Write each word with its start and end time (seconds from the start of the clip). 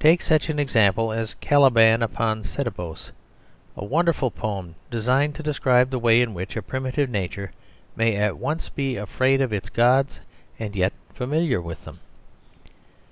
Take 0.00 0.20
such 0.20 0.48
an 0.48 0.58
example 0.58 1.12
as 1.12 1.34
"Caliban 1.34 2.02
upon 2.02 2.42
Setebos," 2.42 3.12
a 3.76 3.84
wonderful 3.84 4.32
poem 4.32 4.74
designed 4.90 5.36
to 5.36 5.44
describe 5.44 5.90
the 5.90 5.98
way 6.00 6.20
in 6.20 6.34
which 6.34 6.56
a 6.56 6.60
primitive 6.62 7.08
nature 7.08 7.52
may 7.94 8.16
at 8.16 8.36
once 8.36 8.68
be 8.68 8.96
afraid 8.96 9.40
of 9.40 9.52
its 9.52 9.70
gods 9.70 10.22
and 10.58 10.74
yet 10.74 10.92
familiar 11.14 11.60
with 11.62 11.84
them. 11.84 12.00